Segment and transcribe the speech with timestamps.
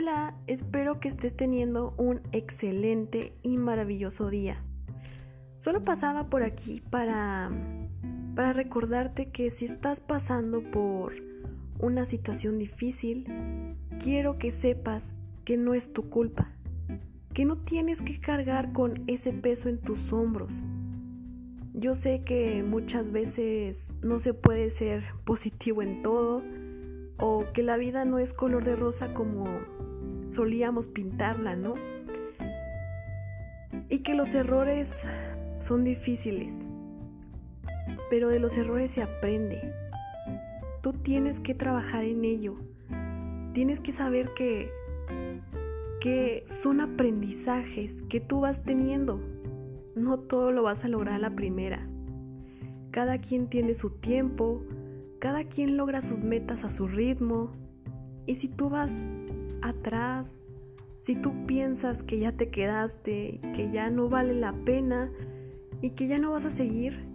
[0.00, 4.62] Hola, espero que estés teniendo un excelente y maravilloso día.
[5.56, 7.50] Solo pasaba por aquí para,
[8.36, 11.14] para recordarte que si estás pasando por
[11.80, 13.26] una situación difícil,
[13.98, 16.52] quiero que sepas que no es tu culpa,
[17.34, 20.62] que no tienes que cargar con ese peso en tus hombros.
[21.74, 26.44] Yo sé que muchas veces no se puede ser positivo en todo
[27.18, 29.87] o que la vida no es color de rosa como
[30.30, 31.74] solíamos pintarla, ¿no?
[33.88, 35.06] Y que los errores
[35.58, 36.66] son difíciles,
[38.10, 39.72] pero de los errores se aprende.
[40.82, 42.56] Tú tienes que trabajar en ello.
[43.52, 44.70] Tienes que saber que,
[46.00, 49.20] que son aprendizajes que tú vas teniendo.
[49.96, 51.88] No todo lo vas a lograr a la primera.
[52.90, 54.62] Cada quien tiene su tiempo,
[55.18, 57.50] cada quien logra sus metas a su ritmo.
[58.26, 58.92] Y si tú vas
[59.62, 60.34] atrás,
[61.00, 65.10] si tú piensas que ya te quedaste, que ya no vale la pena
[65.80, 67.06] y que ya no vas a seguir,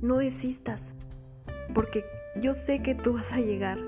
[0.00, 0.92] no desistas,
[1.74, 2.04] porque
[2.40, 3.78] yo sé que tú vas a llegar.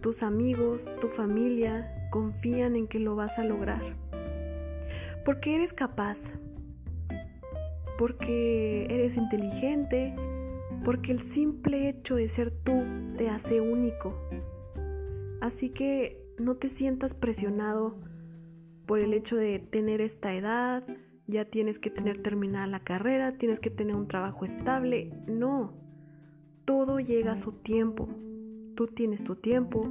[0.00, 3.82] Tus amigos, tu familia confían en que lo vas a lograr.
[5.24, 6.32] Porque eres capaz,
[7.98, 10.14] porque eres inteligente,
[10.84, 12.84] porque el simple hecho de ser tú
[13.16, 14.18] te hace único.
[15.40, 17.98] Así que no te sientas presionado
[18.86, 20.84] por el hecho de tener esta edad,
[21.26, 25.12] ya tienes que tener terminada la carrera, tienes que tener un trabajo estable.
[25.26, 25.72] No,
[26.64, 28.08] todo llega a su tiempo.
[28.74, 29.88] Tú tienes tu tiempo,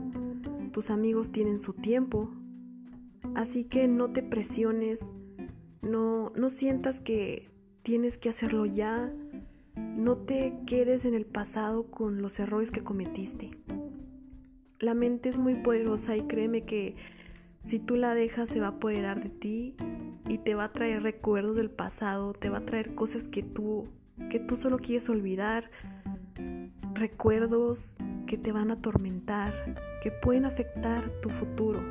[0.71, 2.29] tus amigos tienen su tiempo.
[3.35, 4.99] Así que no te presiones,
[5.81, 7.49] no, no sientas que
[7.81, 9.11] tienes que hacerlo ya,
[9.75, 13.51] no te quedes en el pasado con los errores que cometiste.
[14.83, 16.97] La mente es muy poderosa y créeme que
[17.63, 19.77] si tú la dejas se va a apoderar de ti
[20.27, 23.87] y te va a traer recuerdos del pasado, te va a traer cosas que tú
[24.29, 25.71] que tú solo quieres olvidar,
[26.93, 27.95] recuerdos
[28.27, 29.53] que te van a atormentar,
[30.03, 31.81] que pueden afectar tu futuro.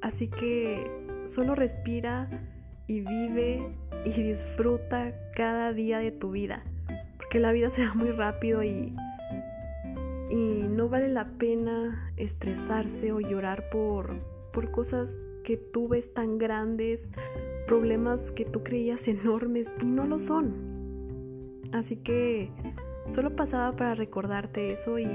[0.00, 0.88] Así que
[1.24, 2.30] solo respira
[2.86, 3.66] y vive
[4.04, 6.62] y disfruta cada día de tu vida,
[7.16, 8.94] porque la vida se va muy rápido y
[10.30, 14.20] y no vale la pena estresarse o llorar por,
[14.52, 17.08] por cosas que tú ves tan grandes,
[17.66, 21.58] problemas que tú creías enormes y no lo son.
[21.72, 22.50] Así que
[23.10, 25.06] solo pasaba para recordarte eso y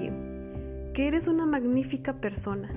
[0.94, 2.72] que eres una magnífica persona.